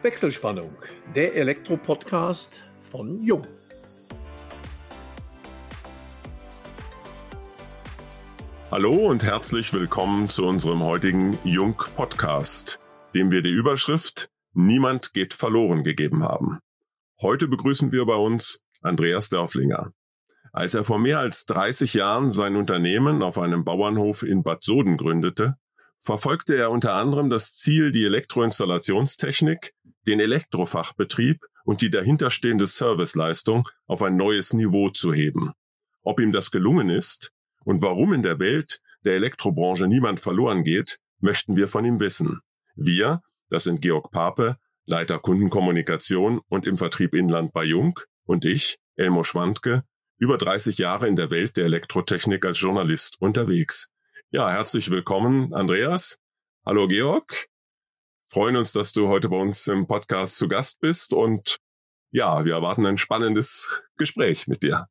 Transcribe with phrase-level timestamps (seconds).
[0.00, 0.70] Wechselspannung,
[1.16, 3.44] der Elektro-Podcast von Jung.
[8.70, 12.78] Hallo und herzlich willkommen zu unserem heutigen Jung-Podcast,
[13.16, 16.60] dem wir die Überschrift Niemand geht verloren gegeben haben.
[17.20, 19.92] Heute begrüßen wir bei uns Andreas Dörflinger.
[20.52, 24.96] Als er vor mehr als 30 Jahren sein Unternehmen auf einem Bauernhof in Bad Soden
[24.96, 25.56] gründete,
[25.98, 29.74] verfolgte er unter anderem das Ziel, die Elektroinstallationstechnik,
[30.06, 35.52] den Elektrofachbetrieb und die dahinterstehende Serviceleistung auf ein neues Niveau zu heben.
[36.02, 37.32] Ob ihm das gelungen ist
[37.64, 42.40] und warum in der Welt der Elektrobranche niemand verloren geht, möchten wir von ihm wissen.
[42.74, 44.56] Wir, das sind Georg Pape,
[44.86, 49.84] Leiter Kundenkommunikation und im Vertrieb Inland bei Jung und ich, Elmo Schwandke,
[50.18, 53.90] über 30 Jahre in der Welt der Elektrotechnik als Journalist unterwegs.
[54.30, 56.18] Ja, herzlich willkommen, Andreas.
[56.64, 57.48] Hallo, Georg.
[58.30, 61.56] Freuen uns, dass du heute bei uns im Podcast zu Gast bist und
[62.10, 64.86] ja, wir erwarten ein spannendes Gespräch mit dir.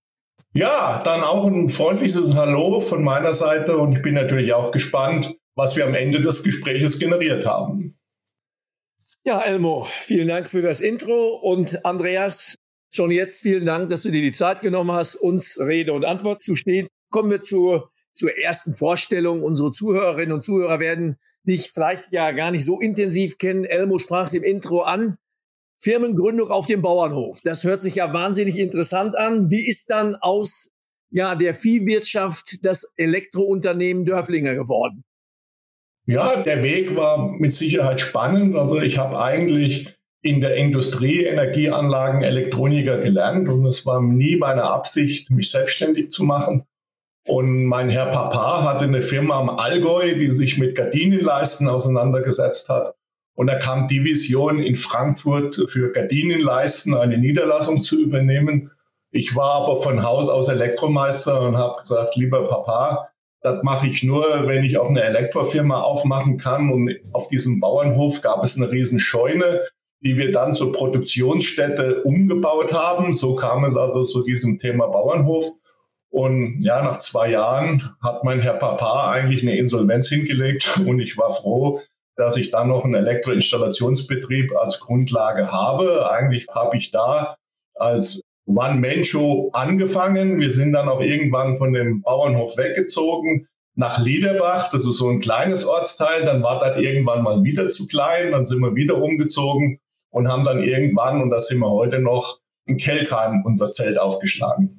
[0.53, 5.35] Ja, dann auch ein freundliches Hallo von meiner Seite und ich bin natürlich auch gespannt,
[5.55, 7.99] was wir am Ende des Gespräches generiert haben.
[9.23, 12.55] Ja, Elmo, vielen Dank für das Intro und Andreas,
[12.91, 16.41] schon jetzt vielen Dank, dass du dir die Zeit genommen hast, uns Rede und Antwort
[16.41, 16.88] zu stehen.
[17.11, 17.83] Kommen wir zu
[18.17, 19.43] zur ersten Vorstellung.
[19.43, 23.65] Unsere Zuhörerinnen und Zuhörer werden dich vielleicht ja gar nicht so intensiv kennen.
[23.65, 25.17] Elmo sprach es im Intro an.
[25.79, 27.41] Firmengründung auf dem Bauernhof.
[27.43, 29.49] Das hört sich ja wahnsinnig interessant an.
[29.51, 30.71] Wie ist dann aus
[31.11, 35.03] ja, der Viehwirtschaft das Elektrounternehmen Dörflinger geworden?
[36.05, 38.55] Ja, der Weg war mit Sicherheit spannend.
[38.55, 44.63] Also ich habe eigentlich in der Industrie Energieanlagen Elektroniker gelernt und es war nie meine
[44.63, 46.65] Absicht, mich selbstständig zu machen.
[47.28, 52.95] Und mein Herr Papa hatte eine Firma am Allgäu, die sich mit Gardinenleisten auseinandergesetzt hat.
[53.36, 58.72] Und da kam die Vision in Frankfurt für Gardinenleisten eine Niederlassung zu übernehmen.
[59.11, 63.10] Ich war aber von Haus aus Elektromeister und habe gesagt, lieber Papa,
[63.42, 66.71] das mache ich nur, wenn ich auch eine Elektrofirma aufmachen kann.
[66.71, 69.61] Und auf diesem Bauernhof gab es eine riesen Scheune,
[70.02, 73.14] die wir dann zur Produktionsstätte umgebaut haben.
[73.14, 75.45] So kam es also zu diesem Thema Bauernhof.
[76.09, 81.17] Und ja, nach zwei Jahren hat mein Herr Papa eigentlich eine Insolvenz hingelegt und ich
[81.17, 81.81] war froh,
[82.15, 86.09] dass ich dann noch einen Elektroinstallationsbetrieb als Grundlage habe.
[86.09, 87.37] Eigentlich habe ich da
[87.75, 90.39] als One-Man-Show angefangen.
[90.39, 94.69] Wir sind dann auch irgendwann von dem Bauernhof weggezogen nach Liederbach.
[94.71, 96.25] Das ist so ein kleines Ortsteil.
[96.25, 98.31] Dann war das irgendwann mal wieder zu klein.
[98.31, 99.79] Dann sind wir wieder umgezogen
[100.09, 104.77] und haben dann irgendwann, und das sind wir heute noch, in Kelkheim unser Zelt aufgeschlagen.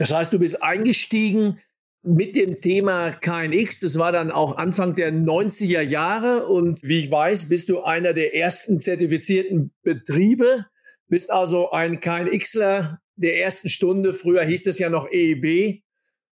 [0.00, 1.60] Das heißt, du bist eingestiegen
[2.02, 3.80] mit dem Thema KNX.
[3.80, 6.46] Das war dann auch Anfang der 90er Jahre.
[6.46, 10.64] Und wie ich weiß, bist du einer der ersten zertifizierten Betriebe.
[11.08, 14.14] Bist also ein KNXler der ersten Stunde.
[14.14, 15.82] Früher hieß es ja noch EEB.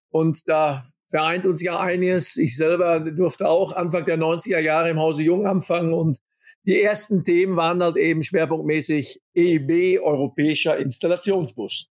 [0.09, 2.39] Und da vereint uns ja einiges.
[2.39, 5.93] Ich selber durfte auch Anfang der 90er Jahre im Hause Jung anfangen.
[5.93, 6.19] Und
[6.65, 11.91] die ersten Themen waren halt eben schwerpunktmäßig EEB, Europäischer Installationsbus.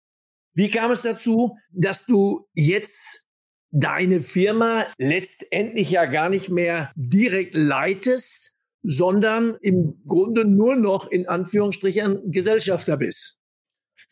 [0.60, 3.26] Wie kam es dazu, dass du jetzt
[3.70, 11.26] deine Firma letztendlich ja gar nicht mehr direkt leitest, sondern im Grunde nur noch in
[11.26, 13.38] Anführungsstrichen Gesellschafter bist?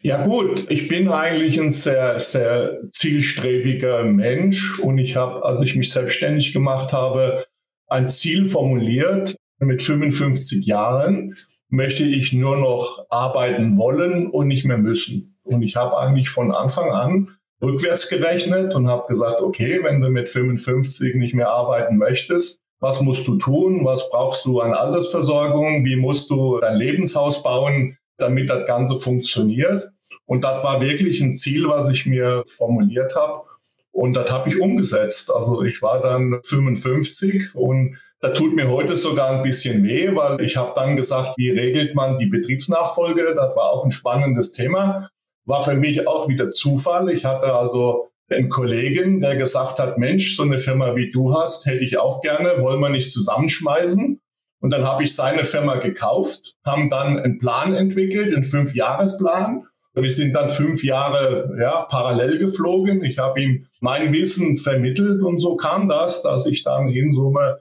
[0.00, 5.76] Ja gut, ich bin eigentlich ein sehr, sehr zielstrebiger Mensch und ich habe, als ich
[5.76, 7.44] mich selbstständig gemacht habe,
[7.88, 9.36] ein Ziel formuliert.
[9.58, 11.36] Mit 55 Jahren
[11.68, 15.27] möchte ich nur noch arbeiten wollen und nicht mehr müssen.
[15.48, 17.28] Und ich habe eigentlich von Anfang an
[17.62, 23.00] rückwärts gerechnet und habe gesagt, okay, wenn du mit 55 nicht mehr arbeiten möchtest, was
[23.00, 23.84] musst du tun?
[23.84, 25.84] Was brauchst du an Altersversorgung?
[25.84, 29.88] Wie musst du dein Lebenshaus bauen, damit das Ganze funktioniert?
[30.26, 33.42] Und das war wirklich ein Ziel, was ich mir formuliert habe.
[33.90, 35.32] Und das habe ich umgesetzt.
[35.34, 40.40] Also ich war dann 55 und da tut mir heute sogar ein bisschen weh, weil
[40.40, 43.34] ich habe dann gesagt, wie regelt man die Betriebsnachfolge?
[43.34, 45.08] Das war auch ein spannendes Thema
[45.48, 47.10] war für mich auch wieder Zufall.
[47.10, 51.64] Ich hatte also einen Kollegen, der gesagt hat, Mensch, so eine Firma wie du hast,
[51.64, 54.20] hätte ich auch gerne, wollen wir nicht zusammenschmeißen?
[54.60, 59.64] Und dann habe ich seine Firma gekauft, haben dann einen Plan entwickelt, einen Fünfjahresplan.
[59.94, 63.02] Wir sind dann fünf Jahre ja, parallel geflogen.
[63.02, 67.60] Ich habe ihm mein Wissen vermittelt und so kam das, dass ich dann in Summe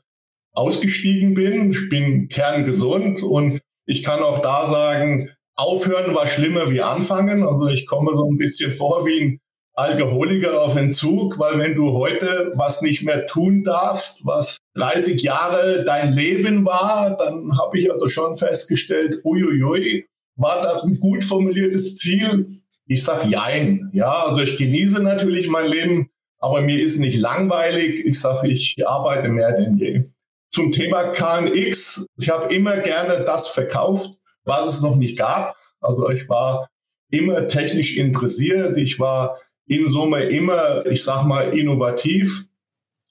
[0.52, 1.72] ausgestiegen bin.
[1.72, 7.44] Ich bin kerngesund und ich kann auch da sagen, Aufhören war schlimmer wie anfangen.
[7.44, 9.40] Also ich komme so ein bisschen vor wie ein
[9.74, 15.84] Alkoholiker auf Entzug, weil wenn du heute was nicht mehr tun darfst, was 30 Jahre
[15.84, 20.06] dein Leben war, dann habe ich also schon festgestellt, uiuiui,
[20.36, 22.62] war das ein gut formuliertes Ziel?
[22.88, 23.90] Ich sage jein.
[23.94, 28.06] Ja, also ich genieße natürlich mein Leben, aber mir ist nicht langweilig.
[28.06, 30.06] Ich sage, ich arbeite mehr denn je.
[30.52, 32.06] Zum Thema KNX.
[32.18, 34.17] Ich habe immer gerne das verkauft,
[34.48, 35.56] was es noch nicht gab.
[35.82, 36.70] Also ich war
[37.10, 38.78] immer technisch interessiert.
[38.78, 42.46] Ich war in Summe immer, ich sag mal, innovativ.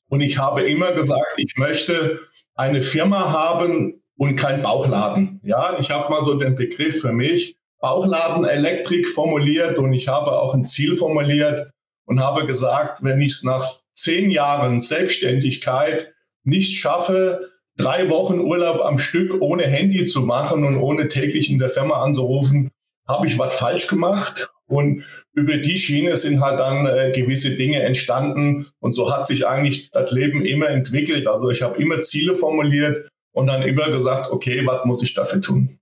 [0.09, 2.21] Und ich habe immer gesagt, ich möchte
[2.55, 5.41] eine Firma haben und kein Bauchladen.
[5.45, 10.33] Ja, ich habe mal so den Begriff für mich Bauchladen Elektrik formuliert und ich habe
[10.33, 11.71] auch ein Ziel formuliert
[12.07, 16.13] und habe gesagt, wenn ich es nach zehn Jahren Selbstständigkeit
[16.45, 21.59] nicht schaffe, drei Wochen Urlaub am Stück ohne Handy zu machen und ohne täglich in
[21.59, 22.71] der Firma anzurufen,
[23.07, 24.51] habe ich was falsch gemacht.
[24.67, 28.67] Und über die Schiene sind halt dann äh, gewisse Dinge entstanden.
[28.81, 31.27] Und so hat sich eigentlich das Leben immer entwickelt.
[31.29, 35.43] Also ich habe immer Ziele formuliert und dann immer gesagt, okay, was muss ich dafür
[35.43, 35.79] tun?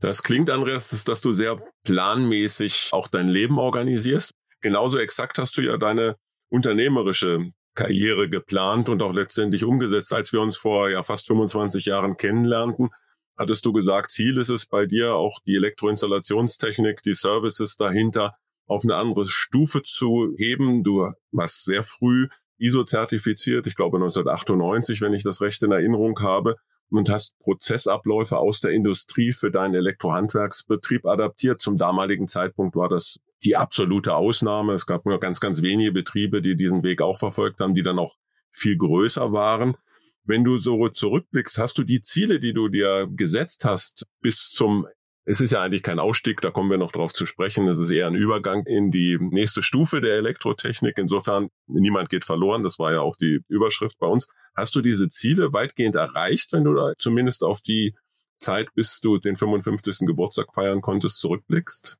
[0.00, 4.32] Das klingt, Andreas, dass, dass du sehr planmäßig auch dein Leben organisierst.
[4.60, 6.16] Genauso exakt hast du ja deine
[6.48, 10.12] unternehmerische Karriere geplant und auch letztendlich umgesetzt.
[10.12, 12.90] Als wir uns vor ja fast 25 Jahren kennenlernten,
[13.36, 18.34] hattest du gesagt, Ziel ist es bei dir auch die Elektroinstallationstechnik, die Services dahinter
[18.66, 20.82] auf eine andere Stufe zu heben.
[20.82, 22.28] Du warst sehr früh
[22.58, 26.56] ISO-zertifiziert, ich glaube 1998, wenn ich das recht in Erinnerung habe,
[26.90, 31.60] und hast Prozessabläufe aus der Industrie für deinen Elektrohandwerksbetrieb adaptiert.
[31.60, 34.72] Zum damaligen Zeitpunkt war das die absolute Ausnahme.
[34.72, 37.98] Es gab nur ganz, ganz wenige Betriebe, die diesen Weg auch verfolgt haben, die dann
[37.98, 38.16] auch
[38.50, 39.76] viel größer waren.
[40.24, 44.86] Wenn du so zurückblickst, hast du die Ziele, die du dir gesetzt hast, bis zum
[45.28, 47.66] es ist ja eigentlich kein Ausstieg, da kommen wir noch drauf zu sprechen.
[47.66, 50.96] Es ist eher ein Übergang in die nächste Stufe der Elektrotechnik.
[50.98, 52.62] Insofern, niemand geht verloren.
[52.62, 54.28] Das war ja auch die Überschrift bei uns.
[54.54, 57.96] Hast du diese Ziele weitgehend erreicht, wenn du da zumindest auf die
[58.38, 60.06] Zeit, bis du den 55.
[60.06, 61.98] Geburtstag feiern konntest, zurückblickst?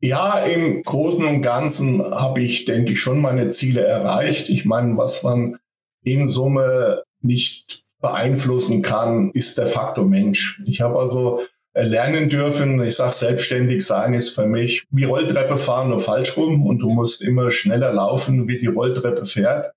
[0.00, 4.48] Ja, im Großen und Ganzen habe ich, denke ich, schon meine Ziele erreicht.
[4.48, 5.58] Ich meine, was man
[6.04, 10.62] in Summe nicht beeinflussen kann, ist der Faktor Mensch.
[10.66, 11.42] Ich habe also
[11.74, 12.80] lernen dürfen.
[12.82, 16.64] Ich sage, selbstständig sein ist für mich wie Rolltreppe fahren, nur falsch rum.
[16.64, 19.72] Und du musst immer schneller laufen, wie die Rolltreppe fährt.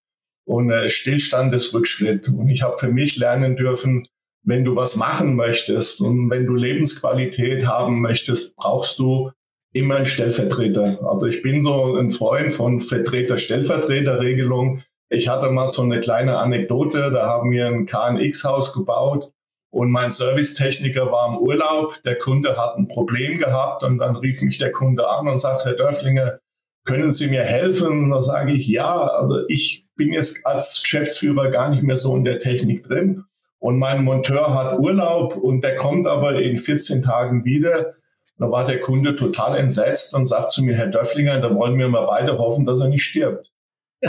[0.45, 2.29] Und äh, Stillstand ist Rückschritt.
[2.29, 4.07] Und ich habe für mich lernen dürfen,
[4.43, 9.31] wenn du was machen möchtest und wenn du Lebensqualität haben möchtest, brauchst du
[9.73, 10.99] immer einen Stellvertreter.
[11.09, 14.81] Also ich bin so ein Freund von Vertreter-Stellvertreter-Regelung.
[15.09, 19.31] Ich hatte mal so eine kleine Anekdote, da haben wir ein KNX-Haus gebaut
[19.71, 22.01] und mein Servicetechniker war im Urlaub.
[22.03, 25.65] Der Kunde hat ein Problem gehabt und dann rief mich der Kunde an und sagt,
[25.65, 26.39] Herr Dörflinger,
[26.83, 28.05] können Sie mir helfen?
[28.05, 32.15] Und dann sage ich, ja, also ich bin jetzt als Geschäftsführer gar nicht mehr so
[32.15, 33.23] in der Technik drin.
[33.59, 37.93] Und mein Monteur hat Urlaub und der kommt aber in 14 Tagen wieder.
[38.41, 41.87] Da war der Kunde total entsetzt und sagt zu mir, Herr Dörflinger, da wollen wir
[41.89, 43.51] mal beide hoffen, dass er nicht stirbt.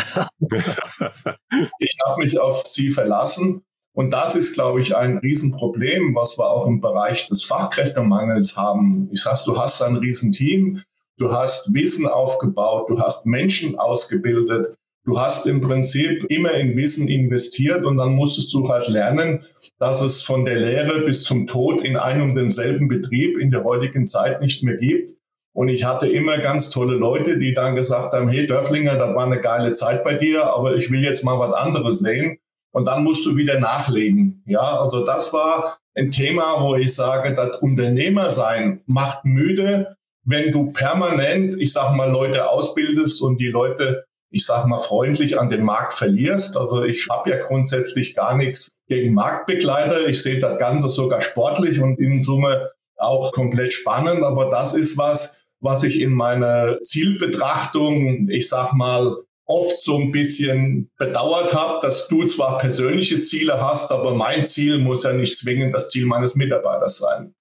[1.79, 3.63] ich habe mich auf Sie verlassen
[3.95, 9.11] und das ist, glaube ich, ein Riesenproblem, was wir auch im Bereich des Fachkräftemangels haben.
[9.13, 10.83] Ich sage, du hast ein Riesenteam,
[11.19, 17.09] du hast Wissen aufgebaut, du hast Menschen ausgebildet, du hast im Prinzip immer in Wissen
[17.09, 19.45] investiert und dann musstest du halt lernen,
[19.79, 23.65] dass es von der Lehre bis zum Tod in einem und demselben Betrieb in der
[23.65, 25.11] heutigen Zeit nicht mehr gibt.
[25.55, 29.27] Und ich hatte immer ganz tolle Leute, die dann gesagt haben, hey Dörflinger, das war
[29.27, 32.39] eine geile Zeit bei dir, aber ich will jetzt mal was anderes sehen
[32.73, 34.43] und dann musst du wieder nachlegen.
[34.47, 40.73] Ja, also das war ein Thema, wo ich sage, das Unternehmersein macht müde, wenn du
[40.73, 45.63] permanent, ich sag mal, Leute ausbildest und die Leute, ich sag mal, freundlich an den
[45.63, 46.57] Markt verlierst.
[46.57, 50.09] Also ich habe ja grundsätzlich gar nichts gegen Marktbegleiter.
[50.09, 54.25] Ich sehe das Ganze sogar sportlich und in Summe auch komplett spannend.
[54.25, 60.13] Aber das ist was, was ich in meiner Zielbetrachtung, ich sag mal, oft so ein
[60.13, 65.37] bisschen bedauert habe, dass du zwar persönliche Ziele hast, aber mein Ziel muss ja nicht
[65.37, 67.35] zwingend das Ziel meines Mitarbeiters sein.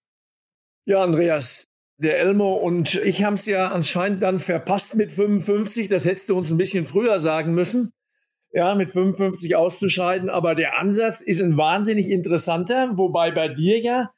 [0.85, 1.63] Ja, Andreas,
[2.01, 5.87] der Elmo und ich haben es ja anscheinend dann verpasst mit 55.
[5.87, 7.93] Das hättest du uns ein bisschen früher sagen müssen.
[8.53, 10.29] Ja, mit 55 auszuscheiden.
[10.29, 14.11] Aber der Ansatz ist ein wahnsinnig interessanter, wobei bei dir ja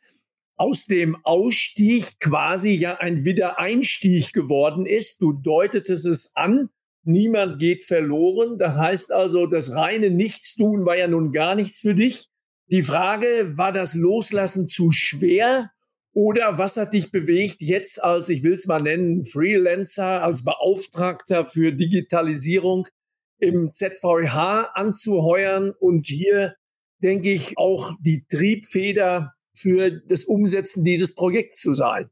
[0.55, 5.21] aus dem Ausstieg quasi ja ein Wiedereinstieg geworden ist.
[5.21, 6.69] Du deutetest es an,
[7.03, 8.57] niemand geht verloren.
[8.57, 12.29] Das heißt also, das reine Nichtstun war ja nun gar nichts für dich.
[12.67, 15.72] Die Frage, war das Loslassen zu schwer
[16.13, 21.43] Oder was hat dich bewegt, jetzt als, ich will es mal nennen, Freelancer, als Beauftragter
[21.43, 22.87] für Digitalisierung
[23.39, 26.55] im ZVH anzuheuern und hier,
[26.99, 32.09] denke ich, auch die Triebfeder für das Umsetzen dieses Projekts zu sein?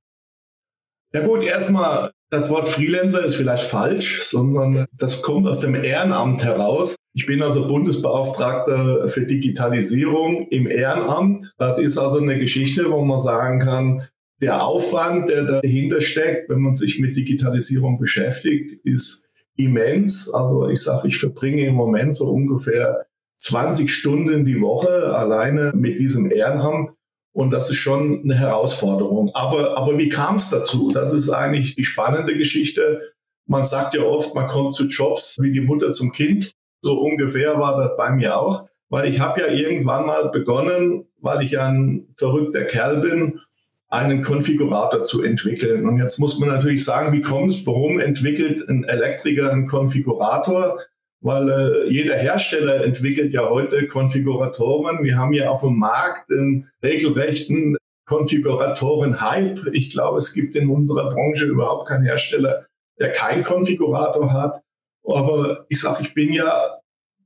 [1.13, 6.43] Ja gut, erstmal, das Wort Freelancer ist vielleicht falsch, sondern das kommt aus dem Ehrenamt
[6.43, 6.95] heraus.
[7.13, 11.53] Ich bin also Bundesbeauftragter für Digitalisierung im Ehrenamt.
[11.57, 14.07] Das ist also eine Geschichte, wo man sagen kann,
[14.41, 19.25] der Aufwand, der dahinter steckt, wenn man sich mit Digitalisierung beschäftigt, ist
[19.57, 20.33] immens.
[20.33, 23.05] Also ich sage, ich verbringe im Moment so ungefähr
[23.37, 26.91] 20 Stunden die Woche alleine mit diesem Ehrenamt.
[27.33, 29.31] Und das ist schon eine Herausforderung.
[29.33, 30.91] Aber, aber wie kam es dazu?
[30.93, 33.01] Das ist eigentlich die spannende Geschichte.
[33.45, 36.53] Man sagt ja oft, man kommt zu Jobs wie die Mutter zum Kind.
[36.81, 38.67] So ungefähr war das bei mir auch.
[38.89, 43.39] Weil ich habe ja irgendwann mal begonnen, weil ich ein verrückter Kerl bin,
[43.87, 45.87] einen Konfigurator zu entwickeln.
[45.87, 50.79] Und jetzt muss man natürlich sagen, wie kommt es, warum entwickelt ein Elektriker einen Konfigurator?
[51.21, 55.03] Weil äh, jeder Hersteller entwickelt ja heute Konfiguratoren.
[55.03, 59.67] Wir haben ja auf dem Markt einen regelrechten Konfiguratoren-Hype.
[59.73, 62.65] Ich glaube, es gibt in unserer Branche überhaupt keinen Hersteller,
[62.99, 64.61] der keinen Konfigurator hat.
[65.05, 66.79] Aber ich sage, ich bin ja,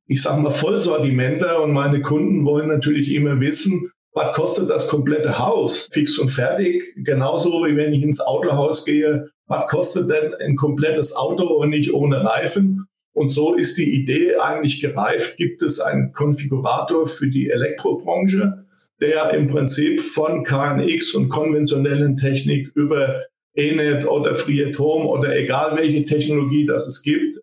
[0.08, 5.40] ich sage mal, Vollsortimenter und meine Kunden wollen natürlich immer wissen, was kostet das komplette
[5.40, 6.84] Haus, fix und fertig.
[6.98, 11.94] Genauso wie wenn ich ins Autohaus gehe, was kostet denn ein komplettes Auto und nicht
[11.94, 12.88] ohne Reifen?
[13.16, 15.38] Und so ist die Idee eigentlich gereift.
[15.38, 18.66] Gibt es einen Konfigurator für die Elektrobranche,
[19.00, 26.04] der im Prinzip von KNX und konventionellen Technik über ENET oder FreeAtom oder egal welche
[26.04, 27.40] Technologie das es gibt,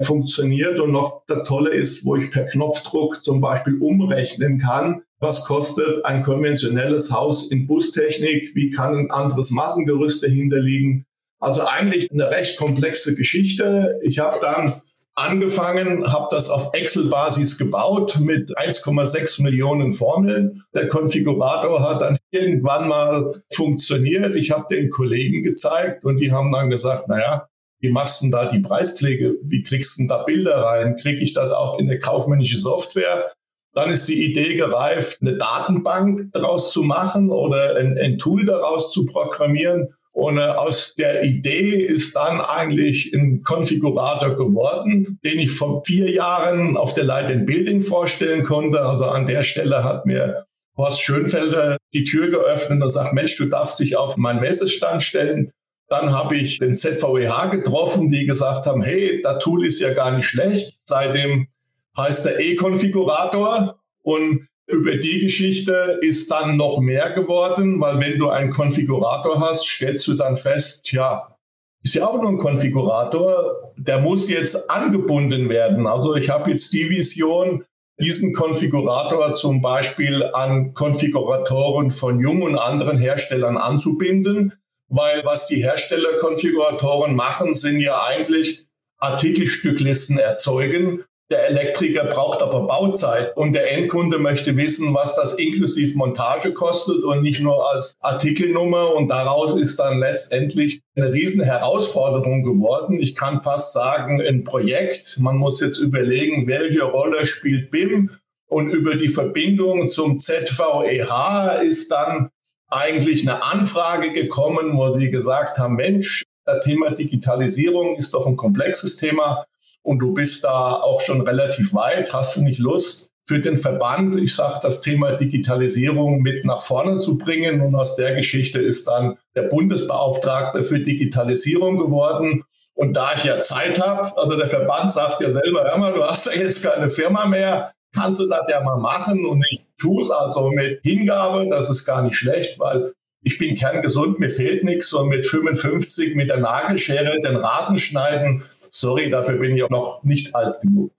[0.00, 0.78] funktioniert.
[0.78, 6.04] Und noch das Tolle ist, wo ich per Knopfdruck zum Beispiel umrechnen kann, was kostet
[6.04, 11.04] ein konventionelles Haus in Bustechnik, wie kann ein anderes Massengerüst dahinter liegen.
[11.40, 13.98] Also eigentlich eine recht komplexe Geschichte.
[14.02, 14.82] Ich habe dann
[15.16, 20.62] angefangen, habe das auf Excel-Basis gebaut mit 1,6 Millionen Formeln.
[20.74, 24.36] Der Konfigurator hat dann irgendwann mal funktioniert.
[24.36, 27.48] Ich habe den Kollegen gezeigt und die haben dann gesagt, naja,
[27.80, 29.36] wie machst du denn da die Preispflege?
[29.42, 30.96] Wie kriegst du denn da Bilder rein?
[30.96, 33.32] Kriege ich das auch in eine kaufmännische Software?
[33.72, 38.90] Dann ist die Idee gereift, eine Datenbank daraus zu machen oder ein, ein Tool daraus
[38.92, 39.94] zu programmieren.
[40.16, 46.78] Und aus der Idee ist dann eigentlich ein Konfigurator geworden, den ich vor vier Jahren
[46.78, 48.80] auf der Light and Building vorstellen konnte.
[48.80, 53.44] Also an der Stelle hat mir Horst Schönfelder die Tür geöffnet und sagt, Mensch, du
[53.44, 55.50] darfst dich auf meinen Messestand stellen.
[55.88, 60.16] Dann habe ich den ZVEH getroffen, die gesagt haben, hey, das Tool ist ja gar
[60.16, 60.72] nicht schlecht.
[60.86, 61.48] Seitdem
[61.94, 63.78] heißt der E-Konfigurator.
[64.00, 69.66] Und über die Geschichte ist dann noch mehr geworden, weil wenn du einen Konfigurator hast,
[69.66, 71.36] stellst du dann fest, ja,
[71.84, 75.86] ist ja auch nur ein Konfigurator, der muss jetzt angebunden werden.
[75.86, 77.64] Also ich habe jetzt die Vision,
[78.00, 84.52] diesen Konfigurator zum Beispiel an Konfiguratoren von Jung und anderen Herstellern anzubinden,
[84.88, 88.66] weil was die Herstellerkonfiguratoren machen, sind ja eigentlich
[88.98, 95.98] Artikelstücklisten erzeugen der Elektriker braucht aber Bauzeit und der Endkunde möchte wissen, was das inklusive
[95.98, 98.94] Montage kostet und nicht nur als Artikelnummer.
[98.94, 103.00] Und daraus ist dann letztendlich eine riesen Herausforderung geworden.
[103.00, 105.18] Ich kann fast sagen, ein Projekt.
[105.18, 108.10] Man muss jetzt überlegen, welche Rolle spielt BIM
[108.46, 112.30] und über die Verbindung zum ZVEH ist dann
[112.68, 118.36] eigentlich eine Anfrage gekommen, wo sie gesagt haben, Mensch, das Thema Digitalisierung ist doch ein
[118.36, 119.44] komplexes Thema
[119.86, 124.20] und du bist da auch schon relativ weit, hast du nicht Lust für den Verband,
[124.20, 127.60] ich sage, das Thema Digitalisierung mit nach vorne zu bringen.
[127.60, 132.42] Und aus der Geschichte ist dann der Bundesbeauftragte für Digitalisierung geworden.
[132.74, 136.02] Und da ich ja Zeit habe, also der Verband sagt ja selber, hör mal, du
[136.02, 139.24] hast ja jetzt keine Firma mehr, kannst du das ja mal machen.
[139.24, 143.56] Und ich tue es also mit Hingabe, das ist gar nicht schlecht, weil ich bin
[143.56, 148.44] kerngesund, mir fehlt nichts und mit 55 mit der Nagelschere den Rasen schneiden,
[148.78, 150.92] sorry, dafür bin ich auch noch nicht alt genug.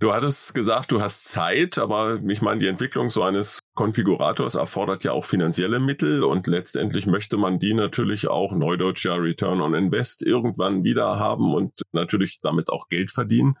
[0.00, 5.04] Du hattest gesagt, du hast Zeit, aber ich meine, die Entwicklung so eines Konfigurators erfordert
[5.04, 9.74] ja auch finanzielle Mittel und letztendlich möchte man die natürlich auch, Neudeutsch ja Return on
[9.74, 13.54] Invest, irgendwann wieder haben und natürlich damit auch Geld verdienen.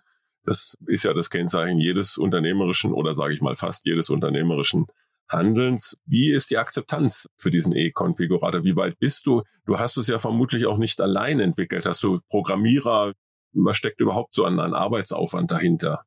[0.44, 4.86] Das ist ja das Kennzeichen jedes unternehmerischen oder sage ich mal fast jedes unternehmerischen
[5.28, 5.96] Handelns.
[6.04, 8.64] Wie ist die Akzeptanz für diesen E-Konfigurator?
[8.64, 9.42] Wie weit bist du?
[9.66, 11.86] Du hast es ja vermutlich auch nicht allein entwickelt.
[11.86, 13.12] Hast du Programmierer?
[13.54, 16.04] Was steckt überhaupt so an, an Arbeitsaufwand dahinter?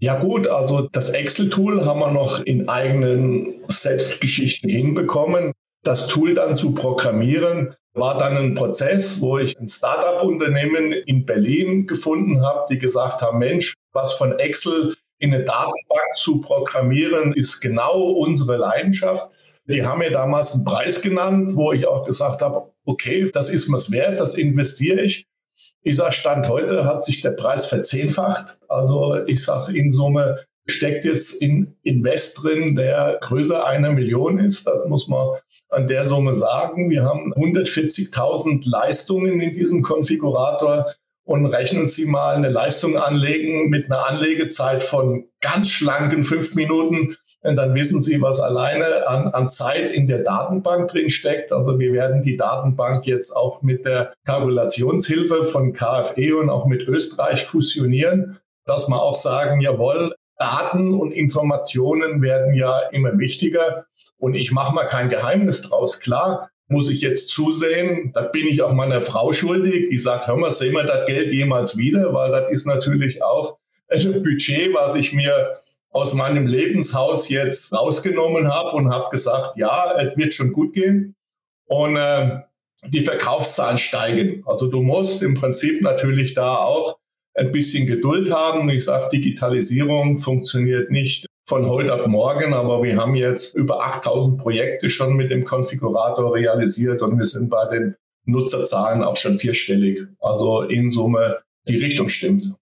[0.00, 5.52] Ja gut, also das Excel-Tool haben wir noch in eigenen Selbstgeschichten hinbekommen.
[5.84, 11.86] das Tool dann zu programmieren, war dann ein Prozess, wo ich ein Startup-Unternehmen in Berlin
[11.86, 17.60] gefunden habe, die gesagt haben, Mensch, was von Excel in eine Datenbank zu programmieren, ist
[17.60, 19.28] genau unsere Leidenschaft.
[19.66, 23.68] Die haben mir damals einen Preis genannt, wo ich auch gesagt habe, okay, das ist
[23.68, 25.26] mir's wert, das investiere ich.
[25.84, 28.58] Ich sage, Stand heute hat sich der Preis verzehnfacht.
[28.68, 34.66] Also ich sage, in Summe steckt jetzt in Invest drin, der größer einer Million ist.
[34.66, 35.38] Das muss man
[35.70, 36.88] an der Summe sagen.
[36.88, 43.86] Wir haben 140.000 Leistungen in diesem Konfigurator und rechnen Sie mal eine Leistung anlegen mit
[43.86, 47.16] einer Anlegezeit von ganz schlanken fünf Minuten.
[47.42, 51.52] Und dann wissen Sie, was alleine an, an Zeit in der Datenbank drin steckt.
[51.52, 56.82] Also wir werden die Datenbank jetzt auch mit der Kalkulationshilfe von KfE und auch mit
[56.82, 63.86] Österreich fusionieren, dass wir auch sagen, jawohl, Daten und Informationen werden ja immer wichtiger.
[64.18, 65.98] Und ich mache mal kein Geheimnis draus.
[65.98, 70.36] Klar, muss ich jetzt zusehen, da bin ich auch meiner Frau schuldig, die sagt, hör
[70.36, 73.58] mal, sehen wir das Geld jemals wieder, weil das ist natürlich auch
[73.88, 75.58] ein Budget, was ich mir
[75.92, 81.14] aus meinem Lebenshaus jetzt rausgenommen habe und habe gesagt, ja, es wird schon gut gehen.
[81.66, 82.40] Und äh,
[82.88, 84.42] die Verkaufszahlen steigen.
[84.46, 86.98] Also du musst im Prinzip natürlich da auch
[87.34, 88.68] ein bisschen Geduld haben.
[88.70, 94.40] Ich sage, Digitalisierung funktioniert nicht von heute auf morgen, aber wir haben jetzt über 8000
[94.40, 97.94] Projekte schon mit dem Konfigurator realisiert und wir sind bei den
[98.24, 100.00] Nutzerzahlen auch schon vierstellig.
[100.20, 102.54] Also in Summe die Richtung stimmt.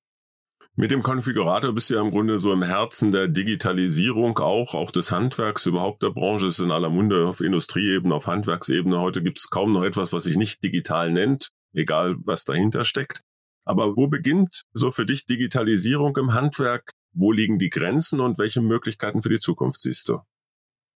[0.81, 4.91] Mit dem Konfigurator bist du ja im Grunde so im Herzen der Digitalisierung auch, auch
[4.91, 8.99] des Handwerks, überhaupt der Branche ist in aller Munde auf Industrieebene, auf Handwerksebene.
[8.99, 13.25] Heute gibt es kaum noch etwas, was sich nicht digital nennt, egal was dahinter steckt.
[13.67, 16.93] Aber wo beginnt so für dich Digitalisierung im Handwerk?
[17.13, 20.21] Wo liegen die Grenzen und welche Möglichkeiten für die Zukunft siehst du?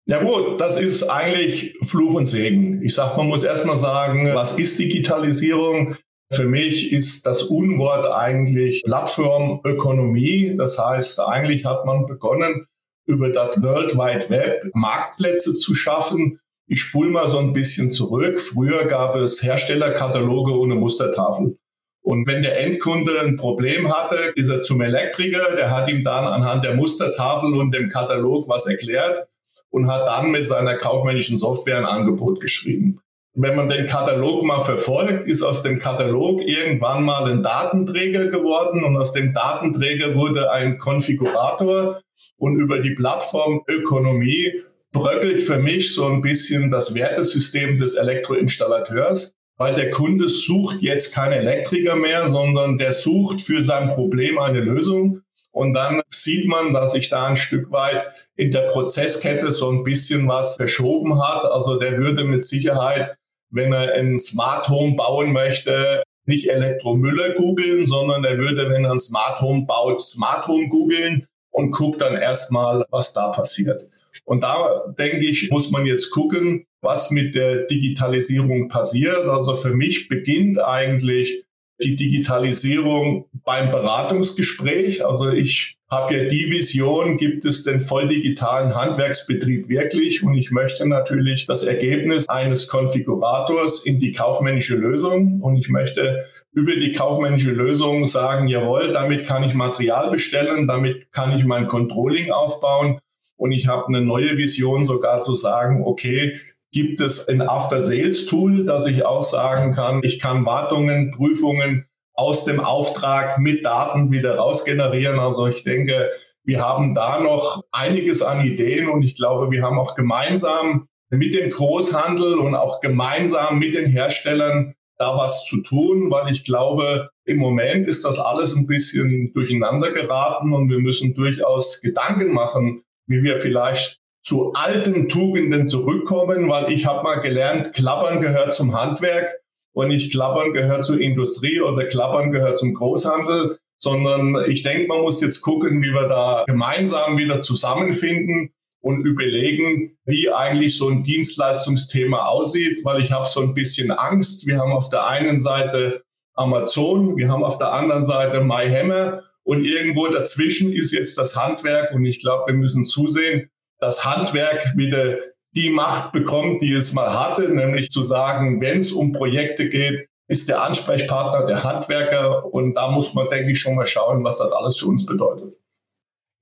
[0.06, 2.84] Ja gut, das ist eigentlich Fluch und Segen.
[2.84, 5.96] Ich sage, man muss erstmal sagen, was ist Digitalisierung?
[6.34, 10.56] Für mich ist das Unwort eigentlich Plattformökonomie.
[10.58, 12.68] Das heißt, eigentlich hat man begonnen,
[13.06, 16.40] über das World Wide Web Marktplätze zu schaffen.
[16.68, 18.40] Ich spule mal so ein bisschen zurück.
[18.40, 21.58] Früher gab es Herstellerkataloge ohne Mustertafel.
[22.04, 26.26] Und wenn der Endkunde ein Problem hatte, ist er zum Elektriker, der hat ihm dann
[26.26, 29.28] anhand der Mustertafel und dem Katalog was erklärt
[29.70, 33.02] und hat dann mit seiner kaufmännischen Software ein Angebot geschrieben.
[33.34, 38.84] Wenn man den Katalog mal verfolgt, ist aus dem Katalog irgendwann mal ein Datenträger geworden
[38.84, 42.02] und aus dem Datenträger wurde ein Konfigurator
[42.38, 49.34] und über die Plattform Ökonomie bröckelt für mich so ein bisschen das Wertesystem des Elektroinstallateurs
[49.62, 54.60] weil der Kunde sucht jetzt keinen Elektriker mehr, sondern der sucht für sein Problem eine
[54.60, 55.22] Lösung.
[55.52, 59.84] Und dann sieht man, dass sich da ein Stück weit in der Prozesskette so ein
[59.84, 61.46] bisschen was verschoben hat.
[61.46, 63.15] Also der würde mit Sicherheit,
[63.52, 68.92] wenn er ein Smart Home bauen möchte, nicht Elektromüller googeln, sondern er würde, wenn er
[68.92, 73.84] ein Smart Home baut, Smart Home googeln und guckt dann erstmal, was da passiert.
[74.26, 79.26] Und da denke ich, muss man jetzt gucken, was mit der Digitalisierung passiert.
[79.26, 81.46] Also für mich beginnt eigentlich
[81.84, 85.06] die Digitalisierung beim Beratungsgespräch.
[85.06, 90.24] Also ich habe ja die Vision, gibt es den voll digitalen Handwerksbetrieb wirklich?
[90.24, 95.41] Und ich möchte natürlich das Ergebnis eines Konfigurators in die kaufmännische Lösung.
[95.41, 101.12] Und ich möchte über die kaufmännische Lösung sagen, jawohl, damit kann ich Material bestellen, damit
[101.12, 103.00] kann ich mein Controlling aufbauen.
[103.36, 106.39] Und ich habe eine neue Vision sogar zu sagen, okay,
[106.71, 112.60] gibt es ein After-Sales-Tool, dass ich auch sagen kann, ich kann Wartungen, Prüfungen aus dem
[112.60, 115.19] Auftrag mit Daten wieder rausgenerieren.
[115.19, 116.12] Also ich denke,
[116.43, 121.36] wir haben da noch einiges an Ideen und ich glaube, wir haben auch gemeinsam mit
[121.36, 127.10] dem Großhandel und auch gemeinsam mit den Herstellern da was zu tun, weil ich glaube,
[127.25, 132.84] im Moment ist das alles ein bisschen durcheinander geraten und wir müssen durchaus Gedanken machen,
[133.07, 138.75] wie wir vielleicht zu alten Tugenden zurückkommen, weil ich habe mal gelernt, Klappern gehört zum
[138.79, 139.41] Handwerk
[139.73, 145.01] und nicht Klappern gehört zur Industrie oder Klappern gehört zum Großhandel, sondern ich denke, man
[145.01, 151.03] muss jetzt gucken, wie wir da gemeinsam wieder zusammenfinden und überlegen, wie eigentlich so ein
[151.03, 154.47] Dienstleistungsthema aussieht, weil ich habe so ein bisschen Angst.
[154.47, 156.03] Wir haben auf der einen Seite
[156.36, 161.93] Amazon, wir haben auf der anderen Seite MyHammer und irgendwo dazwischen ist jetzt das Handwerk
[161.93, 163.49] und ich glaube, wir müssen zusehen,
[163.82, 165.17] das Handwerk wieder
[165.54, 170.08] die Macht bekommt, die es mal hatte, nämlich zu sagen, wenn es um Projekte geht,
[170.30, 174.38] ist der Ansprechpartner der Handwerker und da muss man, denke ich, schon mal schauen, was
[174.38, 175.54] das alles für uns bedeutet.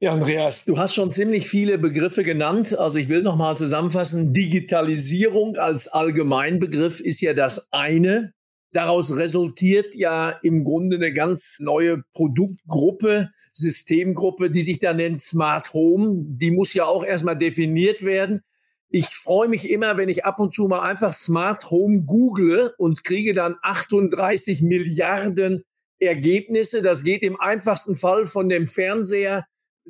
[0.01, 2.77] Ja, Andreas, du hast schon ziemlich viele Begriffe genannt.
[2.77, 4.33] Also ich will noch mal zusammenfassen.
[4.33, 8.33] Digitalisierung als Allgemeinbegriff ist ja das eine.
[8.71, 15.73] Daraus resultiert ja im Grunde eine ganz neue Produktgruppe, Systemgruppe, die sich da nennt Smart
[15.73, 16.23] Home.
[16.27, 18.41] Die muss ja auch erstmal definiert werden.
[18.89, 23.03] Ich freue mich immer, wenn ich ab und zu mal einfach Smart Home google und
[23.03, 25.63] kriege dann 38 Milliarden
[25.99, 26.81] Ergebnisse.
[26.81, 29.45] Das geht im einfachsten Fall von dem Fernseher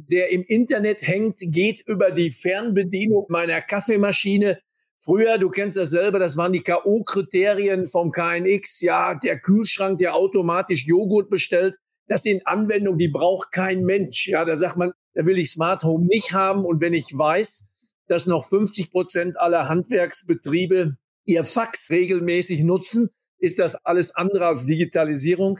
[0.07, 4.59] der im Internet hängt, geht über die Fernbedienung meiner Kaffeemaschine.
[5.01, 8.81] Früher, du kennst das selber, das waren die K.O.-Kriterien vom KNX.
[8.81, 11.77] Ja, der Kühlschrank, der automatisch Joghurt bestellt.
[12.07, 14.27] Das sind Anwendungen, die braucht kein Mensch.
[14.27, 16.65] Ja, da sagt man, da will ich Smart Home nicht haben.
[16.65, 17.65] Und wenn ich weiß,
[18.07, 24.65] dass noch 50 Prozent aller Handwerksbetriebe ihr Fax regelmäßig nutzen, ist das alles andere als
[24.65, 25.59] Digitalisierung.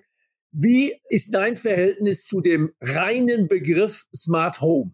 [0.52, 4.94] Wie ist dein Verhältnis zu dem reinen Begriff Smart Home?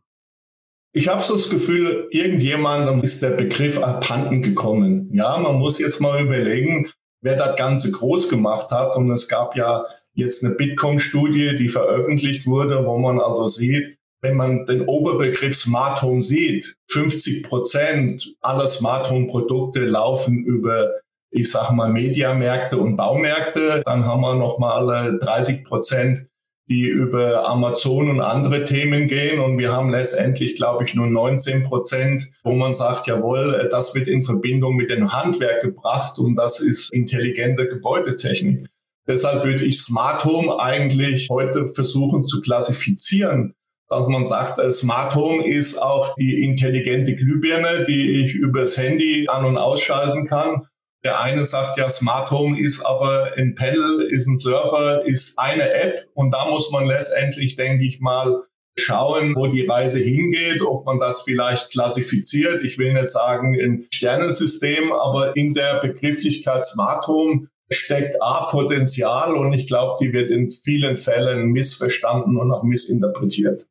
[0.97, 5.09] Ich habe so das Gefühl, irgendjemandem ist der Begriff abhanden gekommen.
[5.11, 8.95] Ja, man muss jetzt mal überlegen, wer das Ganze groß gemacht hat.
[8.95, 14.37] Und es gab ja jetzt eine Bitkom-Studie, die veröffentlicht wurde, wo man also sieht, wenn
[14.37, 20.93] man den Oberbegriff Smart Home sieht, 50 Prozent aller Smart Home Produkte laufen über
[21.35, 23.83] ich sage mal, Mediamärkte und Baumärkte.
[23.85, 26.27] Dann haben wir nochmal 30 äh, Prozent,
[26.67, 29.39] die über Amazon und andere Themen gehen.
[29.39, 33.93] Und wir haben letztendlich, glaube ich, nur 19 Prozent, wo man sagt, jawohl, äh, das
[33.95, 38.67] wird in Verbindung mit dem Handwerk gebracht und das ist intelligente Gebäudetechnik.
[39.07, 43.53] Deshalb würde ich Smart Home eigentlich heute versuchen zu klassifizieren
[43.89, 49.27] dass man sagt, äh, Smart Home ist auch die intelligente Glühbirne, die ich übers Handy
[49.29, 50.67] an- und ausschalten kann.
[51.05, 55.71] Der eine sagt ja, Smart Home ist aber ein Pedal, ist ein Surfer, ist eine
[55.71, 58.41] App und da muss man letztendlich, denke ich mal,
[58.75, 62.63] schauen, wo die Reise hingeht, ob man das vielleicht klassifiziert.
[62.63, 69.35] Ich will nicht sagen ein Sternensystem, aber in der Begrifflichkeit Smart Home steckt A Potenzial
[69.35, 73.67] und ich glaube, die wird in vielen Fällen missverstanden und auch missinterpretiert.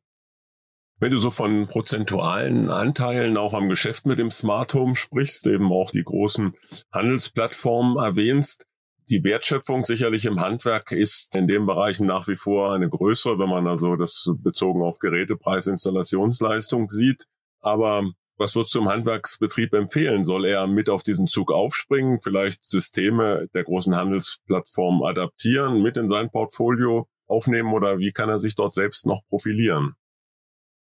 [0.97, 5.71] Wenn du so von prozentualen Anteilen auch am Geschäft mit dem Smart Home sprichst, eben
[5.71, 6.53] auch die großen
[6.91, 8.65] Handelsplattformen erwähnst,
[9.09, 13.49] die Wertschöpfung sicherlich im Handwerk ist in den Bereichen nach wie vor eine größere, wenn
[13.49, 17.25] man also das bezogen auf Gerätepreis, Installationsleistung sieht.
[17.59, 20.23] Aber was würdest du im Handwerksbetrieb empfehlen?
[20.23, 26.09] Soll er mit auf diesen Zug aufspringen, vielleicht Systeme der großen Handelsplattformen adaptieren, mit in
[26.09, 29.95] sein Portfolio aufnehmen oder wie kann er sich dort selbst noch profilieren?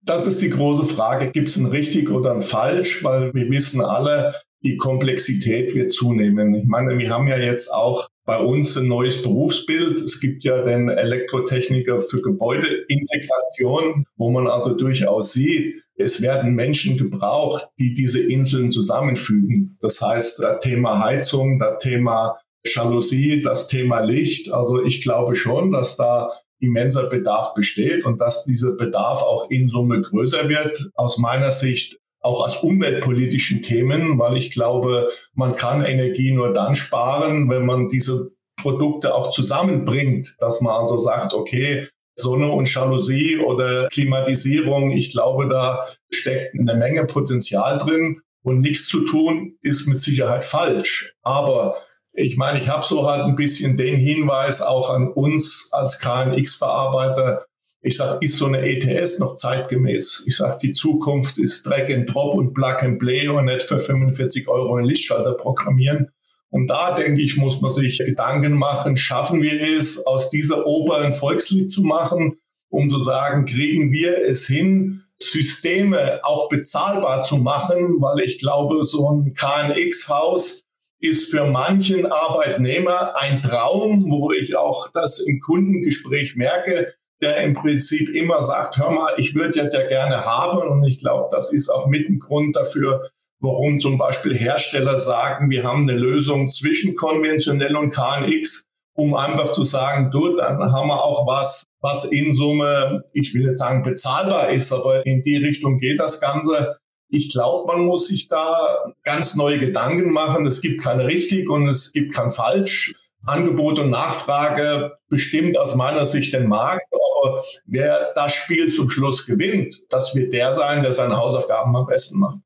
[0.07, 3.81] Das ist die große Frage, gibt es ein richtig oder ein falsch, weil wir wissen
[3.81, 6.55] alle, die Komplexität wird zunehmen.
[6.55, 10.01] Ich meine, wir haben ja jetzt auch bei uns ein neues Berufsbild.
[10.01, 16.97] Es gibt ja den Elektrotechniker für Gebäudeintegration, wo man also durchaus sieht, es werden Menschen
[16.99, 19.77] gebraucht, die diese Inseln zusammenfügen.
[19.81, 24.53] Das heißt, das Thema Heizung, das Thema Jalousie, das Thema Licht.
[24.53, 29.69] Also ich glaube schon, dass da immenser Bedarf besteht und dass dieser Bedarf auch in
[29.69, 30.91] Summe größer wird.
[30.95, 36.75] Aus meiner Sicht auch aus umweltpolitischen Themen, weil ich glaube, man kann Energie nur dann
[36.75, 41.89] sparen, wenn man diese Produkte auch zusammenbringt, dass man also sagt, okay,
[42.19, 48.87] Sonne und Jalousie oder Klimatisierung, ich glaube, da steckt eine Menge Potenzial drin und nichts
[48.87, 51.15] zu tun ist mit Sicherheit falsch.
[51.23, 51.77] Aber
[52.17, 57.45] ich meine, ich habe so halt ein bisschen den Hinweis auch an uns als KNX-Verarbeiter.
[57.83, 60.25] Ich sage, ist so eine ETS noch zeitgemäß?
[60.27, 63.79] Ich sage, die Zukunft ist Drag and Drop und Plug and Play und nicht für
[63.79, 66.09] 45 Euro einen Lichtschalter programmieren.
[66.51, 70.99] Und da denke ich, muss man sich Gedanken machen, schaffen wir es, aus dieser Oper
[70.99, 72.39] ein Volkslied zu machen,
[72.71, 78.85] um zu sagen, kriegen wir es hin, Systeme auch bezahlbar zu machen, weil ich glaube,
[78.85, 80.66] so ein KNX-Haus
[81.07, 87.55] ist für manchen Arbeitnehmer ein Traum, wo ich auch das im Kundengespräch merke, der im
[87.55, 90.69] Prinzip immer sagt, hör mal, ich würde ja der gerne haben.
[90.69, 93.09] Und ich glaube, das ist auch mit ein Grund dafür,
[93.41, 99.53] warum zum Beispiel Hersteller sagen, wir haben eine Lösung zwischen konventionell und KNX, um einfach
[99.53, 103.83] zu sagen, du, dann haben wir auch was, was in Summe, ich will jetzt sagen
[103.83, 106.77] bezahlbar ist, aber in die Richtung geht das Ganze.
[107.09, 110.47] Ich glaube, man muss sich da ganz neue Gedanken machen.
[110.47, 112.95] Es gibt kein richtig und es gibt kein falsch.
[113.25, 116.87] Angebot und Nachfrage bestimmt aus meiner Sicht den Markt.
[116.93, 121.87] Aber wer das Spiel zum Schluss gewinnt, das wird der sein, der seine Hausaufgaben am
[121.87, 122.39] besten macht.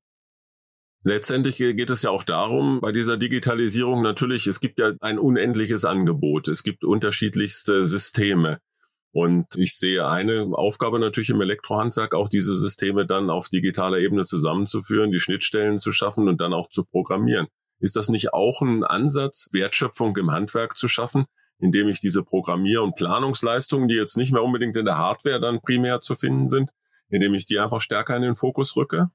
[1.03, 5.87] Letztendlich geht es ja auch darum, bei dieser Digitalisierung natürlich, es gibt ja ein unendliches
[5.87, 6.47] Angebot.
[6.49, 8.59] Es gibt unterschiedlichste Systeme.
[9.13, 14.25] Und ich sehe eine Aufgabe natürlich im Elektrohandwerk, auch diese Systeme dann auf digitaler Ebene
[14.25, 17.49] zusammenzuführen, die Schnittstellen zu schaffen und dann auch zu programmieren.
[17.81, 21.25] Ist das nicht auch ein Ansatz, Wertschöpfung im Handwerk zu schaffen,
[21.59, 25.61] indem ich diese Programmier- und Planungsleistungen, die jetzt nicht mehr unbedingt in der Hardware dann
[25.61, 26.71] primär zu finden sind,
[27.09, 29.11] indem ich die einfach stärker in den Fokus rücke?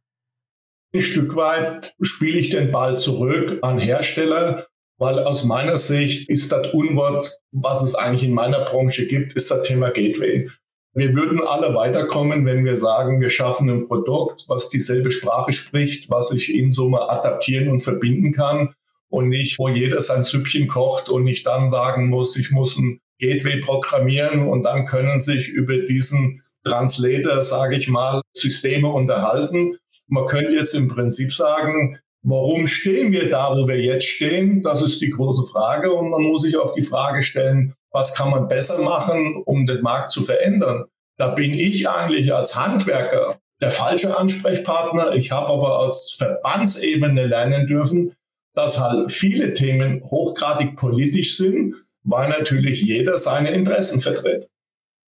[0.93, 6.51] Ein Stück weit spiele ich den Ball zurück an Hersteller, weil aus meiner Sicht ist
[6.51, 10.49] das Unwort, was es eigentlich in meiner Branche gibt, ist das Thema Gateway.
[10.93, 16.09] Wir würden alle weiterkommen, wenn wir sagen, wir schaffen ein Produkt, was dieselbe Sprache spricht,
[16.09, 18.73] was ich in Summe adaptieren und verbinden kann
[19.09, 23.01] und nicht, wo jeder sein Süppchen kocht und ich dann sagen muss, ich muss ein
[23.19, 29.77] Gateway programmieren und dann können sich über diesen Translator, sage ich mal, Systeme unterhalten.
[30.07, 34.61] Man könnte jetzt im Prinzip sagen, warum stehen wir da, wo wir jetzt stehen?
[34.63, 35.93] Das ist die große Frage.
[35.93, 39.81] Und man muss sich auch die Frage stellen, was kann man besser machen, um den
[39.81, 40.85] Markt zu verändern?
[41.17, 45.13] Da bin ich eigentlich als Handwerker der falsche Ansprechpartner.
[45.13, 48.13] Ich habe aber aus Verbandsebene lernen dürfen,
[48.53, 54.49] dass halt viele Themen hochgradig politisch sind, weil natürlich jeder seine Interessen vertritt.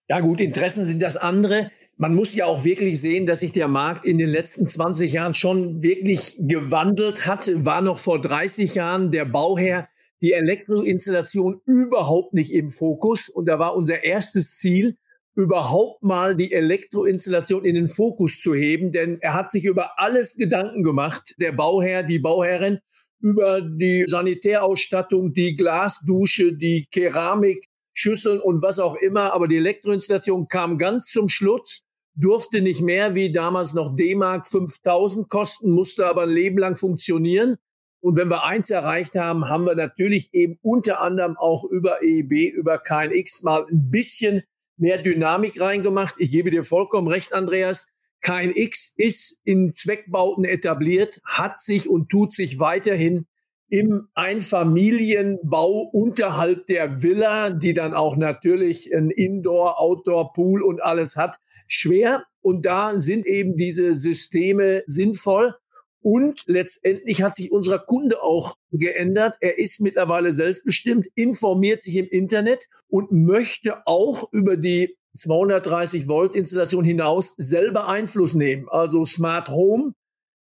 [0.07, 1.69] Ja gut, Interessen sind das andere.
[2.01, 5.33] Man muss ja auch wirklich sehen, dass sich der Markt in den letzten 20 Jahren
[5.33, 7.51] schon wirklich gewandelt hat.
[7.65, 9.89] War noch vor 30 Jahren der Bauherr
[10.21, 13.27] die Elektroinstallation überhaupt nicht im Fokus.
[13.27, 14.95] Und da war unser erstes Ziel,
[15.35, 20.37] überhaupt mal die Elektroinstallation in den Fokus zu heben, denn er hat sich über alles
[20.37, 22.79] Gedanken gemacht, der Bauherr, die Bauherrin,
[23.19, 29.33] über die Sanitärausstattung, die Glasdusche, die Keramik, Schüsseln und was auch immer.
[29.33, 31.83] Aber die Elektroinstallation kam ganz zum Schluss,
[32.19, 37.57] durfte nicht mehr wie damals noch D-Mark 5000 kosten, musste aber ein Leben lang funktionieren.
[38.01, 42.53] Und wenn wir eins erreicht haben, haben wir natürlich eben unter anderem auch über EIB,
[42.53, 44.43] über KNX mal ein bisschen
[44.77, 46.15] mehr Dynamik reingemacht.
[46.17, 47.89] Ich gebe dir vollkommen recht, Andreas.
[48.21, 53.27] KNX ist in Zweckbauten etabliert, hat sich und tut sich weiterhin
[53.69, 61.15] im Einfamilienbau unterhalb der Villa, die dann auch natürlich ein Indoor, Outdoor, Pool und alles
[61.15, 61.37] hat,
[61.71, 62.25] schwer.
[62.41, 65.55] Und da sind eben diese Systeme sinnvoll.
[66.01, 69.35] Und letztendlich hat sich unser Kunde auch geändert.
[69.41, 76.35] Er ist mittlerweile selbstbestimmt, informiert sich im Internet und möchte auch über die 230 Volt
[76.35, 78.69] Installation hinaus selber Einfluss nehmen.
[78.69, 79.93] Also Smart Home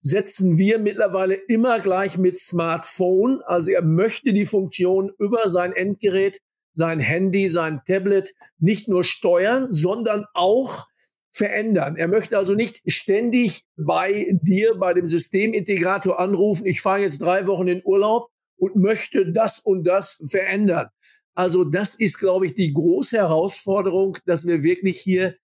[0.00, 3.40] setzen wir mittlerweile immer gleich mit Smartphone.
[3.42, 6.40] Also er möchte die Funktion über sein Endgerät,
[6.72, 10.86] sein Handy, sein Tablet nicht nur steuern, sondern auch
[11.34, 11.96] verändern.
[11.96, 17.46] Er möchte also nicht ständig bei dir, bei dem Systemintegrator anrufen, ich fahre jetzt drei
[17.46, 20.88] Wochen in Urlaub und möchte das und das verändern.
[21.34, 25.34] Also das ist, glaube ich, die große Herausforderung, dass wir wirklich hier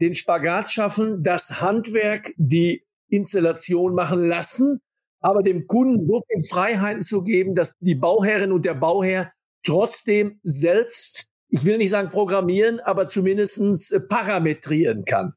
[0.00, 4.80] den Spagat schaffen, das Handwerk, die Installation machen lassen,
[5.20, 9.32] aber dem Kunden so viel Freiheiten zu geben, dass die Bauherrin und der Bauherr
[9.64, 15.34] trotzdem selbst, ich will nicht sagen programmieren, aber zumindestens äh, parametrieren kann.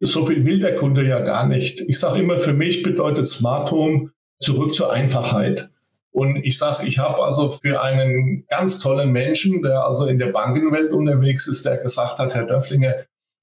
[0.00, 1.80] So viel will der Kunde ja gar nicht.
[1.86, 4.10] Ich sage immer, für mich bedeutet Smart Home
[4.40, 5.68] zurück zur Einfachheit.
[6.10, 10.28] Und ich sage, ich habe also für einen ganz tollen Menschen, der also in der
[10.28, 12.94] Bankenwelt unterwegs ist, der gesagt hat, Herr Döfflinger,